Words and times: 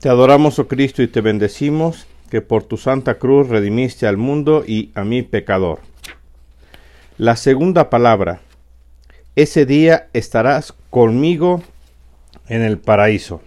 Te 0.00 0.08
adoramos, 0.08 0.60
oh 0.60 0.68
Cristo, 0.68 1.02
y 1.02 1.08
te 1.08 1.20
bendecimos, 1.20 2.06
que 2.30 2.40
por 2.40 2.62
tu 2.62 2.76
santa 2.76 3.14
cruz 3.14 3.48
redimiste 3.48 4.06
al 4.06 4.16
mundo 4.16 4.62
y 4.64 4.92
a 4.94 5.02
mí 5.02 5.22
pecador. 5.22 5.80
La 7.16 7.34
segunda 7.34 7.90
palabra. 7.90 8.40
Ese 9.34 9.66
día 9.66 10.06
estarás 10.12 10.72
conmigo 10.90 11.64
en 12.46 12.62
el 12.62 12.78
paraíso. 12.78 13.40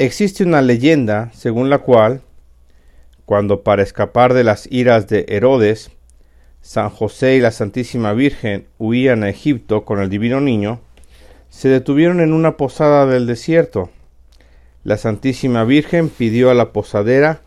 Existe 0.00 0.42
una 0.42 0.62
leyenda 0.62 1.30
según 1.32 1.70
la 1.70 1.78
cual, 1.78 2.22
cuando 3.24 3.62
para 3.62 3.84
escapar 3.84 4.34
de 4.34 4.42
las 4.42 4.66
iras 4.72 5.06
de 5.06 5.26
Herodes, 5.28 5.92
San 6.60 6.90
José 6.90 7.36
y 7.36 7.40
la 7.40 7.52
Santísima 7.52 8.14
Virgen 8.14 8.66
huían 8.78 9.22
a 9.22 9.28
Egipto 9.28 9.84
con 9.84 10.00
el 10.00 10.10
divino 10.10 10.40
niño, 10.40 10.80
se 11.50 11.68
detuvieron 11.68 12.18
en 12.20 12.32
una 12.32 12.56
posada 12.56 13.06
del 13.06 13.28
desierto 13.28 13.90
la 14.86 14.96
Santísima 14.96 15.64
Virgen 15.64 16.08
pidió 16.08 16.48
a 16.48 16.54
la 16.54 16.72
posadera 16.72 17.40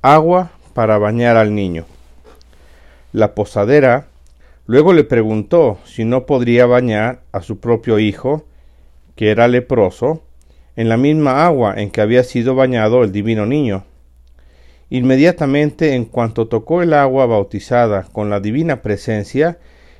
agua 0.00 0.52
para 0.72 0.96
bañar 0.96 1.36
al 1.36 1.54
niño. 1.54 1.84
La 3.12 3.34
posadera 3.34 4.06
luego 4.64 4.94
le 4.94 5.04
preguntó 5.04 5.76
si 5.84 6.06
no 6.06 6.24
podría 6.24 6.64
bañar 6.64 7.20
a 7.30 7.42
su 7.42 7.60
propio 7.60 7.98
hijo, 7.98 8.46
que 9.16 9.30
era 9.30 9.48
leproso, 9.48 10.22
en 10.76 10.88
la 10.88 10.96
misma 10.96 11.44
agua 11.44 11.74
en 11.76 11.90
que 11.90 12.00
había 12.00 12.24
sido 12.24 12.54
bañado 12.54 13.04
el 13.04 13.12
divino 13.12 13.44
niño. 13.44 13.84
Inmediatamente, 14.88 15.94
en 15.94 16.06
cuanto 16.06 16.48
tocó 16.48 16.80
el 16.80 16.94
agua 16.94 17.26
bautizada 17.26 18.04
con 18.04 18.30
la 18.30 18.40
divina 18.40 18.80
presencia, 18.80 19.58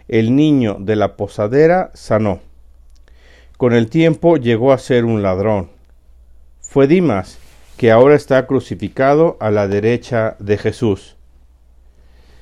el 0.08 0.34
niño 0.34 0.78
de 0.80 0.96
la 0.96 1.18
posadera 1.18 1.90
sanó. 1.92 2.40
Con 3.58 3.74
el 3.74 3.90
tiempo 3.90 4.38
llegó 4.38 4.72
a 4.72 4.78
ser 4.78 5.04
un 5.04 5.20
ladrón 5.22 5.76
fue 6.70 6.86
Dimas, 6.86 7.38
que 7.78 7.90
ahora 7.90 8.14
está 8.14 8.46
crucificado 8.46 9.38
a 9.40 9.50
la 9.50 9.66
derecha 9.68 10.36
de 10.38 10.58
Jesús. 10.58 11.16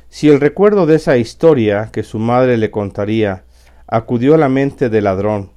Si 0.08 0.28
el 0.28 0.40
recuerdo 0.40 0.84
de 0.84 0.96
esa 0.96 1.16
historia 1.16 1.90
que 1.92 2.02
su 2.02 2.18
madre 2.18 2.56
le 2.56 2.72
contaría 2.72 3.44
acudió 3.86 4.34
a 4.34 4.38
la 4.38 4.48
mente 4.48 4.88
del 4.88 5.04
ladrón 5.04 5.52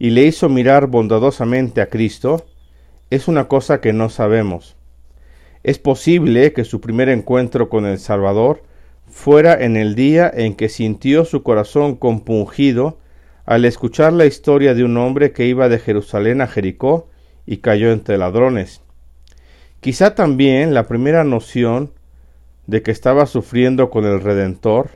y 0.00 0.10
le 0.10 0.24
hizo 0.24 0.48
mirar 0.48 0.88
bondadosamente 0.88 1.80
a 1.80 1.86
Cristo, 1.86 2.44
es 3.10 3.28
una 3.28 3.46
cosa 3.46 3.80
que 3.80 3.92
no 3.92 4.10
sabemos. 4.10 4.76
Es 5.62 5.78
posible 5.78 6.52
que 6.52 6.64
su 6.64 6.80
primer 6.80 7.10
encuentro 7.10 7.68
con 7.68 7.86
el 7.86 8.00
Salvador 8.00 8.64
fuera 9.06 9.54
en 9.62 9.76
el 9.76 9.94
día 9.94 10.28
en 10.34 10.56
que 10.56 10.68
sintió 10.68 11.24
su 11.24 11.44
corazón 11.44 11.94
compungido 11.94 12.98
al 13.46 13.64
escuchar 13.64 14.12
la 14.12 14.26
historia 14.26 14.74
de 14.74 14.82
un 14.82 14.96
hombre 14.96 15.30
que 15.30 15.46
iba 15.46 15.68
de 15.68 15.78
Jerusalén 15.78 16.40
a 16.40 16.48
Jericó 16.48 17.09
y 17.50 17.56
cayó 17.56 17.90
entre 17.90 18.16
ladrones. 18.16 18.80
Quizá 19.80 20.14
también 20.14 20.72
la 20.72 20.86
primera 20.86 21.24
noción 21.24 21.90
de 22.68 22.80
que 22.80 22.92
estaba 22.92 23.26
sufriendo 23.26 23.90
con 23.90 24.04
el 24.04 24.20
Redentor 24.20 24.90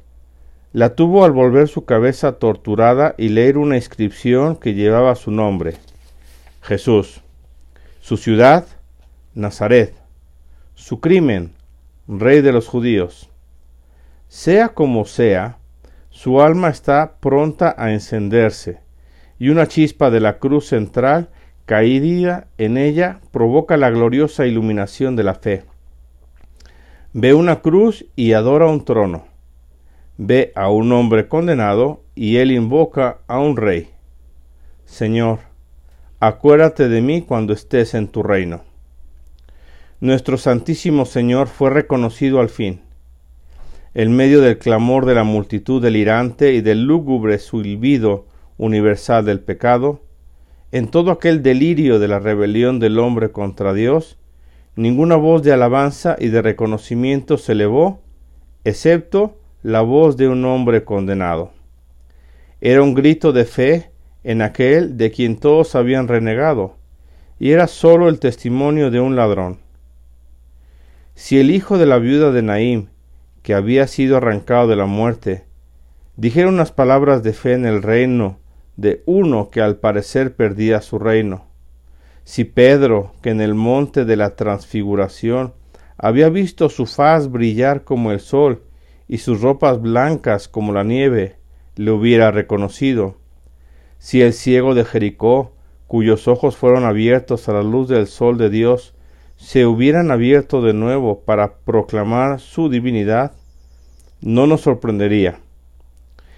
la 0.72 0.94
tuvo 0.94 1.24
al 1.24 1.32
volver 1.32 1.66
su 1.66 1.84
cabeza 1.84 2.34
torturada 2.34 3.16
y 3.18 3.30
leer 3.30 3.58
una 3.58 3.74
inscripción 3.74 4.54
que 4.54 4.74
llevaba 4.74 5.16
su 5.16 5.32
nombre, 5.32 5.78
Jesús, 6.62 7.22
su 8.00 8.16
ciudad, 8.16 8.66
Nazaret, 9.34 9.92
su 10.76 11.00
crimen, 11.00 11.54
rey 12.06 12.40
de 12.40 12.52
los 12.52 12.68
judíos. 12.68 13.30
Sea 14.28 14.68
como 14.68 15.06
sea, 15.06 15.58
su 16.10 16.40
alma 16.40 16.68
está 16.68 17.16
pronta 17.18 17.74
a 17.76 17.90
encenderse, 17.90 18.78
y 19.40 19.48
una 19.48 19.66
chispa 19.66 20.10
de 20.10 20.20
la 20.20 20.38
cruz 20.38 20.68
central 20.68 21.30
caída 21.66 22.48
en 22.58 22.76
ella 22.76 23.20
provoca 23.30 23.76
la 23.76 23.90
gloriosa 23.90 24.46
iluminación 24.46 25.16
de 25.16 25.24
la 25.24 25.34
fe. 25.34 25.64
Ve 27.12 27.32
una 27.32 27.60
cruz 27.60 28.06
y 28.16 28.32
adora 28.32 28.66
un 28.66 28.84
trono. 28.84 29.24
Ve 30.18 30.52
a 30.54 30.68
un 30.68 30.92
hombre 30.92 31.28
condenado 31.28 32.02
y 32.14 32.36
él 32.36 32.50
invoca 32.50 33.18
a 33.26 33.38
un 33.38 33.56
rey. 33.56 33.90
Señor, 34.84 35.38
acuérdate 36.20 36.88
de 36.88 37.00
mí 37.00 37.22
cuando 37.22 37.52
estés 37.52 37.94
en 37.94 38.08
tu 38.08 38.22
reino. 38.22 38.62
Nuestro 40.00 40.36
Santísimo 40.36 41.06
Señor 41.06 41.48
fue 41.48 41.70
reconocido 41.70 42.40
al 42.40 42.50
fin. 42.50 42.80
En 43.94 44.14
medio 44.14 44.40
del 44.40 44.58
clamor 44.58 45.06
de 45.06 45.14
la 45.14 45.24
multitud 45.24 45.80
delirante 45.80 46.52
y 46.52 46.60
del 46.60 46.84
lúgubre 46.84 47.38
silbido 47.38 48.26
universal 48.58 49.24
del 49.24 49.40
pecado, 49.40 50.00
en 50.74 50.88
todo 50.88 51.12
aquel 51.12 51.40
delirio 51.44 52.00
de 52.00 52.08
la 52.08 52.18
rebelión 52.18 52.80
del 52.80 52.98
hombre 52.98 53.30
contra 53.30 53.72
Dios, 53.74 54.18
ninguna 54.74 55.14
voz 55.14 55.44
de 55.44 55.52
alabanza 55.52 56.16
y 56.18 56.30
de 56.30 56.42
reconocimiento 56.42 57.38
se 57.38 57.52
elevó, 57.52 58.02
excepto 58.64 59.38
la 59.62 59.82
voz 59.82 60.16
de 60.16 60.26
un 60.26 60.44
hombre 60.44 60.82
condenado. 60.82 61.52
Era 62.60 62.82
un 62.82 62.92
grito 62.92 63.32
de 63.32 63.44
fe 63.44 63.92
en 64.24 64.42
aquel 64.42 64.96
de 64.96 65.12
quien 65.12 65.36
todos 65.36 65.76
habían 65.76 66.08
renegado, 66.08 66.76
y 67.38 67.52
era 67.52 67.68
sólo 67.68 68.08
el 68.08 68.18
testimonio 68.18 68.90
de 68.90 68.98
un 68.98 69.14
ladrón. 69.14 69.60
Si 71.14 71.38
el 71.38 71.52
hijo 71.52 71.78
de 71.78 71.86
la 71.86 71.98
viuda 71.98 72.32
de 72.32 72.42
Naim, 72.42 72.88
que 73.44 73.54
había 73.54 73.86
sido 73.86 74.16
arrancado 74.16 74.66
de 74.66 74.74
la 74.74 74.86
muerte, 74.86 75.44
dijera 76.16 76.48
unas 76.48 76.72
palabras 76.72 77.22
de 77.22 77.32
fe 77.32 77.52
en 77.52 77.64
el 77.64 77.80
reino 77.80 78.40
de 78.76 79.02
uno 79.06 79.50
que 79.50 79.60
al 79.60 79.76
parecer 79.76 80.34
perdía 80.34 80.80
su 80.80 80.98
reino. 80.98 81.46
Si 82.24 82.44
Pedro, 82.44 83.12
que 83.22 83.30
en 83.30 83.40
el 83.40 83.54
monte 83.54 84.04
de 84.04 84.16
la 84.16 84.34
transfiguración 84.34 85.52
había 85.96 86.28
visto 86.28 86.68
su 86.68 86.86
faz 86.86 87.30
brillar 87.30 87.84
como 87.84 88.12
el 88.12 88.20
sol 88.20 88.62
y 89.08 89.18
sus 89.18 89.42
ropas 89.42 89.80
blancas 89.80 90.48
como 90.48 90.72
la 90.72 90.84
nieve, 90.84 91.36
le 91.76 91.90
hubiera 91.90 92.30
reconocido. 92.30 93.16
Si 93.98 94.22
el 94.22 94.32
ciego 94.32 94.74
de 94.74 94.84
Jericó, 94.84 95.52
cuyos 95.86 96.26
ojos 96.28 96.56
fueron 96.56 96.84
abiertos 96.84 97.48
a 97.48 97.52
la 97.52 97.62
luz 97.62 97.88
del 97.88 98.06
sol 98.06 98.38
de 98.38 98.50
Dios, 98.50 98.94
se 99.36 99.66
hubieran 99.66 100.10
abierto 100.10 100.62
de 100.62 100.72
nuevo 100.72 101.20
para 101.20 101.58
proclamar 101.58 102.40
su 102.40 102.68
divinidad, 102.68 103.32
no 104.20 104.46
nos 104.46 104.62
sorprendería. 104.62 105.40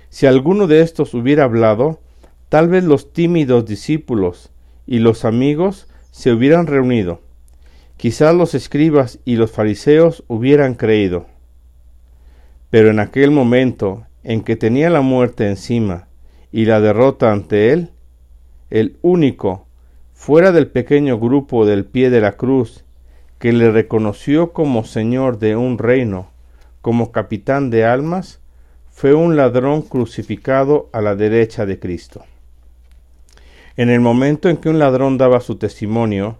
Si 0.08 0.26
alguno 0.26 0.66
de 0.66 0.80
estos 0.80 1.14
hubiera 1.14 1.44
hablado, 1.44 2.00
Tal 2.48 2.68
vez 2.68 2.84
los 2.84 3.12
tímidos 3.12 3.66
discípulos 3.66 4.52
y 4.86 5.00
los 5.00 5.24
amigos 5.24 5.88
se 6.12 6.32
hubieran 6.32 6.68
reunido. 6.68 7.20
Quizás 7.96 8.34
los 8.36 8.54
escribas 8.54 9.18
y 9.24 9.34
los 9.34 9.50
fariseos 9.50 10.22
hubieran 10.28 10.74
creído. 10.74 11.26
Pero 12.70 12.90
en 12.90 13.00
aquel 13.00 13.32
momento 13.32 14.06
en 14.22 14.42
que 14.42 14.54
tenía 14.54 14.90
la 14.90 15.00
muerte 15.00 15.48
encima 15.48 16.06
y 16.52 16.66
la 16.66 16.80
derrota 16.80 17.32
ante 17.32 17.72
él, 17.72 17.90
el 18.70 18.96
único, 19.02 19.66
fuera 20.12 20.52
del 20.52 20.68
pequeño 20.68 21.18
grupo 21.18 21.66
del 21.66 21.84
pie 21.84 22.10
de 22.10 22.20
la 22.20 22.36
cruz, 22.36 22.84
que 23.40 23.52
le 23.52 23.72
reconoció 23.72 24.52
como 24.52 24.84
señor 24.84 25.38
de 25.38 25.56
un 25.56 25.78
reino, 25.78 26.30
como 26.80 27.10
capitán 27.10 27.70
de 27.70 27.84
almas, 27.84 28.40
fue 28.88 29.14
un 29.14 29.36
ladrón 29.36 29.82
crucificado 29.82 30.88
a 30.92 31.00
la 31.00 31.16
derecha 31.16 31.66
de 31.66 31.78
Cristo. 31.78 32.24
En 33.76 33.90
el 33.90 34.00
momento 34.00 34.48
en 34.48 34.56
que 34.56 34.70
un 34.70 34.78
ladrón 34.78 35.18
daba 35.18 35.40
su 35.40 35.56
testimonio, 35.56 36.38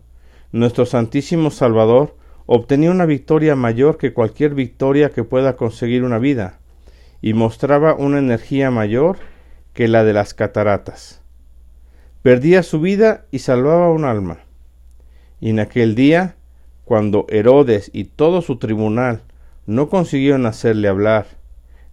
nuestro 0.53 0.87
Santísimo 0.87 1.51
Salvador 1.51 2.17
obtenía 2.47 2.91
una 2.91 3.05
victoria 3.05 3.55
mayor 3.57 3.99
que 3.99 4.15
cualquier 4.15 4.55
victoria 4.55 5.11
que 5.11 5.23
pueda 5.23 5.55
conseguir 5.55 6.03
una 6.03 6.19
vida, 6.19 6.61
y 7.21 7.35
mostraba 7.35 7.95
una 7.95 8.21
energía 8.21 8.71
mayor 8.71 9.19
que 9.75 9.87
la 9.87 10.03
de 10.03 10.15
las 10.15 10.33
cataratas. 10.33 11.21
Perdía 12.23 12.63
su 12.63 12.81
vida 12.81 13.27
y 13.31 13.41
salvaba 13.41 13.91
un 13.91 14.07
alma. 14.07 14.39
Y 15.39 15.51
en 15.51 15.61
aquel 15.61 15.95
día, 15.95 16.37
cuando 16.87 17.27
Herodes 17.29 17.91
y 17.93 18.05
todo 18.05 18.41
su 18.41 18.57
tribunal 18.57 19.21
no 19.67 19.91
consiguieron 19.91 20.47
hacerle 20.47 20.89
hablar, 20.89 21.27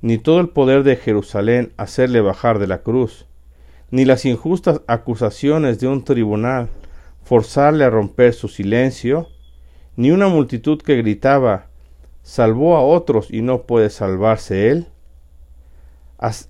ni 0.02 0.18
todo 0.18 0.40
el 0.40 0.50
poder 0.50 0.84
de 0.84 0.96
Jerusalén 0.96 1.74
hacerle 1.76 2.22
bajar 2.22 2.60
de 2.60 2.68
la 2.68 2.82
cruz, 2.82 3.28
ni 3.94 4.06
las 4.06 4.26
injustas 4.26 4.82
acusaciones 4.88 5.80
de 5.80 5.88
un 5.88 6.04
tribunal 6.04 6.68
forzarle 7.24 7.84
a 7.84 7.92
romper 7.92 8.34
su 8.34 8.48
silencio, 8.48 9.28
ni 9.96 10.10
una 10.10 10.30
multitud 10.30 10.82
que 10.82 10.96
gritaba 10.96 11.68
salvó 12.24 12.76
a 12.76 12.82
otros 12.82 13.28
y 13.30 13.44
no 13.44 13.68
puede 13.68 13.92
salvarse 13.92 14.72
él, 14.72 14.88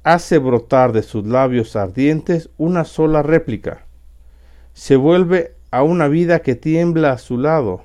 hace 0.03 0.37
brotar 0.37 0.93
de 0.93 1.03
sus 1.03 1.27
labios 1.27 1.75
ardientes 1.75 2.49
una 2.57 2.85
sola 2.85 3.21
réplica. 3.23 3.87
Se 4.71 4.95
vuelve 4.95 5.57
a 5.69 5.83
una 5.83 6.07
vida 6.07 6.43
que 6.43 6.55
tiembla 6.55 7.11
a 7.11 7.17
su 7.17 7.37
lado. 7.37 7.83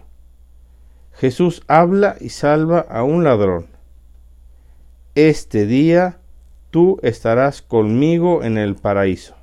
Jesús 1.14 1.64
habla 1.66 2.14
y 2.20 2.28
salva 2.28 2.86
a 2.88 3.02
un 3.02 3.24
ladrón. 3.24 3.66
Este 5.16 5.66
día 5.66 6.20
tú 6.70 7.00
estarás 7.02 7.60
conmigo 7.60 8.44
en 8.44 8.56
el 8.56 8.76
paraíso. 8.76 9.37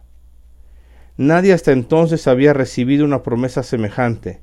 Nadie 1.17 1.53
hasta 1.53 1.71
entonces 1.71 2.27
había 2.27 2.53
recibido 2.53 3.05
una 3.05 3.23
promesa 3.23 3.63
semejante, 3.63 4.41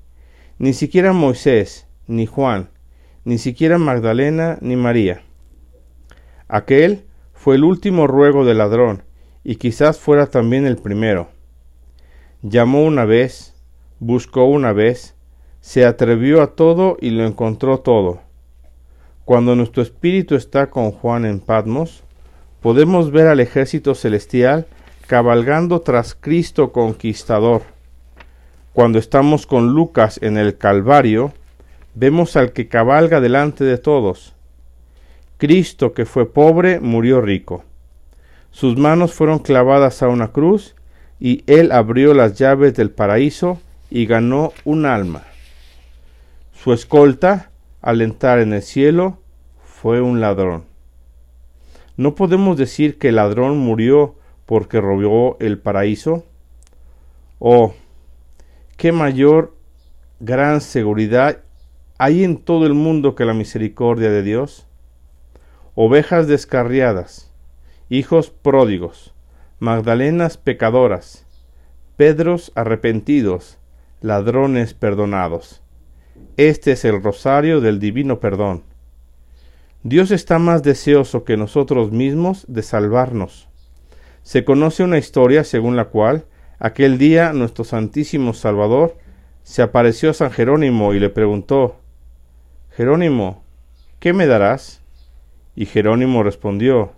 Ni 0.59 0.73
siquiera 0.73 1.13
Moisés, 1.13 1.87
ni 2.07 2.27
Juan, 2.27 2.71
ni 3.25 3.39
siquiera 3.39 3.79
Magdalena, 3.79 4.59
ni 4.61 4.77
María. 4.77 5.23
Aquel 6.49 7.05
fue 7.33 7.57
el 7.57 7.65
último 7.65 8.07
ruego 8.07 8.45
del 8.45 8.59
ladrón, 8.59 9.03
y 9.45 9.57
quizás 9.57 9.99
fuera 9.99 10.29
también 10.29 10.67
el 10.67 10.77
primero. 10.77 11.29
Llamó 12.43 12.85
una 12.85 13.05
vez, 13.05 13.55
buscó 13.99 14.45
una 14.45 14.73
vez, 14.73 15.15
se 15.61 15.85
atrevió 15.85 16.43
a 16.43 16.55
todo 16.55 16.97
y 17.01 17.11
lo 17.11 17.27
encontró 17.27 17.81
todo. 17.81 18.21
Cuando 19.25 19.55
nuestro 19.57 19.83
espíritu 19.83 20.35
está 20.35 20.71
con 20.71 20.91
Juan 20.91 21.25
en 21.25 21.41
Patmos, 21.41 22.03
podemos 22.61 23.11
ver 23.11 23.29
al 23.29 23.41
ejército 23.41 23.95
celestial 23.95 24.67
cabalgando 25.07 25.81
tras 25.81 26.15
Cristo 26.15 26.73
conquistador. 26.73 27.63
Cuando 28.73 28.99
estamos 28.99 29.47
con 29.47 29.73
Lucas 29.73 30.19
en 30.23 30.39
el 30.39 30.57
Calvario, 30.57 31.33
vemos 31.95 32.37
al 32.37 32.53
que 32.53 32.69
cabalga 32.69 33.21
delante 33.21 33.65
de 33.65 33.79
todos. 33.79 34.35
Cristo, 35.37 35.93
que 35.93 36.07
fue 36.07 36.33
pobre, 36.33 36.81
murió 36.81 37.21
rico. 37.21 37.65
Sus 38.51 38.77
manos 38.77 39.13
fueron 39.13 39.41
clavadas 39.41 40.03
a 40.03 40.09
una 40.09 40.29
cruz 40.29 40.75
y 41.19 41.45
él 41.47 41.73
abrió 41.73 42.15
las 42.15 42.39
llaves 42.39 42.75
del 42.75 42.91
paraíso 42.91 43.61
y 43.91 44.07
ganó 44.07 44.53
un 44.65 44.87
alma. 44.87 45.25
Su 46.55 46.73
escolta, 46.73 47.51
al 47.81 48.03
entrar 48.03 48.39
en 48.39 48.53
el 48.53 48.63
cielo, 48.63 49.19
fue 49.65 50.01
un 50.01 50.21
ladrón. 50.21 50.65
No 51.97 52.15
podemos 52.15 52.57
decir 52.57 52.99
que 52.99 53.09
el 53.09 53.17
ladrón 53.17 53.59
murió 53.59 54.15
porque 54.53 54.83
robó 54.83 55.39
el 55.41 55.59
paraíso. 55.59 56.27
Oh, 57.39 57.73
qué 58.77 58.93
mayor 58.93 59.57
gran 60.21 60.61
seguridad 60.61 61.39
hay 61.97 62.23
en 62.23 62.37
todo 62.37 62.67
el 62.67 62.75
mundo 62.75 63.15
que 63.15 63.25
la 63.25 63.33
misericordia 63.33 64.11
de 64.11 64.23
Dios. 64.23 64.67
Ovejas 65.75 66.27
descarriadas, 66.27 67.33
hijos 67.89 68.29
pródigos, 68.29 69.15
Magdalenas 69.59 70.37
pecadoras, 70.37 71.25
Pedros 71.97 72.53
arrepentidos, 72.55 73.57
ladrones 74.03 74.75
perdonados. 74.75 75.63
Este 76.37 76.73
es 76.73 76.85
el 76.85 77.03
rosario 77.03 77.63
del 77.63 77.79
divino 77.79 78.21
perdón. 78.21 78.65
Dios 79.83 80.11
está 80.11 80.39
más 80.39 80.63
deseoso 80.63 81.25
que 81.25 81.39
nosotros 81.39 81.91
mismos 81.91 82.45
de 82.49 82.63
salvarnos. 82.63 83.49
Se 84.23 84.45
conoce 84.45 84.85
una 84.85 84.99
historia 84.99 85.45
según 85.45 85.77
la 85.77 85.87
cual 85.87 86.27
aquel 86.59 86.99
día 86.99 87.33
nuestro 87.33 87.65
Santísimo 87.65 88.35
Salvador 88.35 88.97
se 89.43 89.63
apareció 89.63 90.11
a 90.11 90.15
San 90.15 90.31
Jerónimo 90.31 90.95
y 90.95 91.01
le 91.01 91.11
preguntó 91.11 91.77
Jerónimo, 92.71 93.43
¿qué 93.99 94.13
me 94.13 94.27
darás? 94.27 94.81
Y 95.55 95.67
Jerónimo 95.67 96.23
respondió 96.23 96.93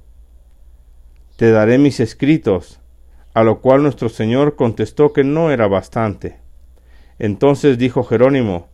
te 1.37 1.50
daré 1.50 1.79
mis 1.79 1.99
escritos. 2.00 2.81
A 3.32 3.43
lo 3.43 3.61
cual 3.61 3.82
nuestro 3.82 4.09
Señor 4.09 4.55
contestó 4.55 5.12
que 5.12 5.25
no 5.25 5.50
era 5.50 5.67
bastante. 5.67 6.38
Entonces 7.19 7.79
dijo 7.79 8.05
Jerónimo, 8.05 8.69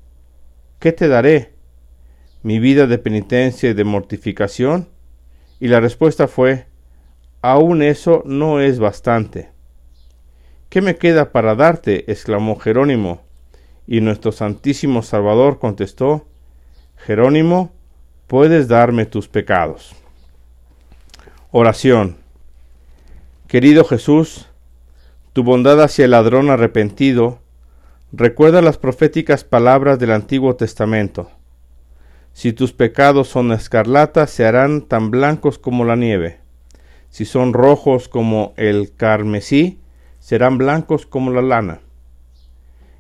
¿qué 0.79 0.93
te 0.93 1.09
daré? 1.09 1.55
¿Mi 2.43 2.59
vida 2.59 2.87
de 2.87 2.99
penitencia 2.99 3.71
y 3.71 3.75
de 3.75 3.85
mortificación? 3.85 4.89
Y 5.59 5.69
la 5.69 5.81
respuesta 5.81 6.29
fue, 6.29 6.67
aún 7.43 7.83
eso 7.83 8.23
no 8.25 8.61
es 8.61 8.79
bastante. 8.79 9.51
¿Qué 10.69 10.83
me 10.83 10.97
queda 10.97 11.33
para 11.33 11.55
darte? 11.55 12.11
exclamó 12.11 12.57
Jerónimo. 12.59 13.23
Y 13.87 14.01
nuestro 14.01 14.31
Santísimo 14.31 15.03
Salvador 15.03 15.59
contestó, 15.59 16.27
Jerónimo, 16.97 17.73
puedes 18.27 18.69
darme 18.69 19.07
tus 19.07 19.27
pecados. 19.27 19.97
Oración. 21.51 22.19
Querido 23.49 23.85
Jesús, 23.85 24.47
tu 25.33 25.43
bondad 25.43 25.83
hacia 25.83 26.05
el 26.05 26.13
ladrón 26.13 26.51
arrepentido, 26.51 27.41
recuerda 28.13 28.63
las 28.63 28.79
proféticas 28.79 29.43
palabras 29.43 29.99
del 29.99 30.13
Antiguo 30.13 30.55
Testamento. 30.55 31.31
Si 32.33 32.53
tus 32.53 32.73
pecados 32.73 33.27
son 33.27 33.51
escarlata, 33.51 34.29
se 34.29 34.47
harán 34.47 34.83
tan 34.83 35.11
blancos 35.11 35.59
como 35.59 35.85
la 35.85 35.97
nieve. 35.97 36.39
Si 37.11 37.25
son 37.25 37.53
rojos 37.53 38.09
como 38.09 38.55
el 38.57 38.95
carmesí, 38.97 39.81
serán 40.21 40.59
blancos 40.59 41.07
como 41.07 41.31
la 41.31 41.43
lana. 41.43 41.81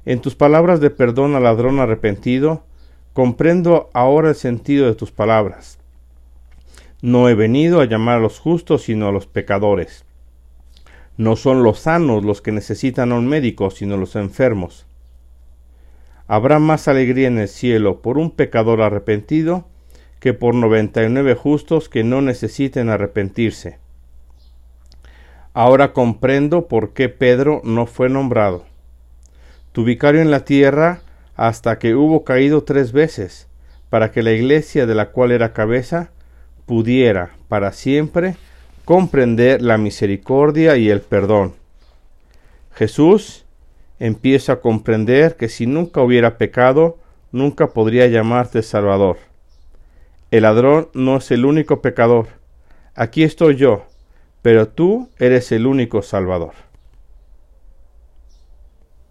En 0.05 0.21
tus 0.21 0.35
palabras 0.35 0.81
de 0.81 0.91
perdón 0.91 1.37
al 1.37 1.45
ladrón 1.45 1.79
arrepentido, 1.79 2.65
comprendo 3.13 3.89
ahora 3.95 4.31
el 4.31 4.35
sentido 4.35 4.87
de 4.87 4.95
tus 4.95 5.13
palabras. 5.13 5.79
No 7.03 7.29
he 7.29 7.35
venido 7.35 7.81
a 7.81 7.85
llamar 7.85 8.19
a 8.19 8.21
los 8.21 8.41
justos, 8.41 8.83
sino 8.83 9.09
a 9.09 9.13
los 9.13 9.27
pecadores. 9.27 10.05
No 11.17 11.37
son 11.37 11.63
los 11.63 11.81
sanos 11.81 12.25
los 12.25 12.43
que 12.43 12.51
necesitan 12.51 13.13
a 13.13 13.15
un 13.15 13.29
médico, 13.29 13.71
sino 13.71 13.97
los 13.97 14.17
enfermos. 14.17 14.87
Habrá 16.27 16.59
más 16.59 16.89
alegría 16.89 17.29
en 17.29 17.39
el 17.39 17.49
cielo 17.49 18.03
por 18.03 18.19
un 18.19 18.31
pecador 18.31 18.83
arrepentido 18.83 19.69
que 20.19 20.35
por 20.35 20.55
noventa 20.55 21.03
y 21.03 21.09
nueve 21.09 21.35
justos 21.35 21.89
que 21.89 22.05
no 22.05 22.23
necesiten 22.23 22.89
arrepentirse. 22.89 23.79
Ahora 25.53 25.93
comprendo 25.93 26.69
por 26.69 26.93
qué 26.93 27.09
Pedro 27.09 27.61
no 27.65 27.87
fue 27.87 28.09
nombrado. 28.09 28.65
Tu 29.73 29.85
vicario 29.85 30.21
en 30.21 30.31
la 30.31 30.45
tierra 30.45 31.01
hasta 31.37 31.79
que 31.79 31.95
hubo 31.95 32.25
caído 32.25 32.63
tres 32.63 32.93
veces, 32.93 33.49
para 33.89 34.13
que 34.13 34.23
la 34.23 34.33
iglesia 34.33 34.87
de 34.87 34.95
la 34.95 35.11
cual 35.11 35.33
era 35.33 35.53
cabeza 35.53 36.11
pudiera 36.67 37.31
para 37.49 37.73
siempre 37.73 38.37
comprender 38.85 39.61
la 39.61 39.77
misericordia 39.77 40.77
y 40.77 40.89
el 40.89 41.01
perdón. 41.01 41.55
Jesús 42.73 43.45
empieza 43.99 44.55
a 44.55 44.61
comprender 44.61 45.37
que 45.37 45.49
si 45.49 45.67
nunca 45.67 46.01
hubiera 46.01 46.39
pecado, 46.39 46.99
nunca 47.33 47.69
podría 47.69 48.07
llamarte 48.07 48.63
Salvador. 48.63 49.19
El 50.31 50.45
ladrón 50.45 50.89
no 50.95 51.17
es 51.17 51.31
el 51.33 51.45
único 51.45 51.83
pecador. 51.83 52.29
Aquí 52.95 53.25
estoy 53.25 53.57
yo, 53.57 53.85
pero 54.43 54.69
tú 54.69 55.09
eres 55.19 55.53
el 55.53 55.67
único 55.67 56.03
Salvador. 56.03 56.70